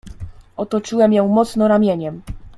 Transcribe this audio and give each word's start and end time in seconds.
"Otoczyłem 0.57 1.13
ją 1.13 1.27
mocno 1.27 1.67
ramieniem." 1.67 2.21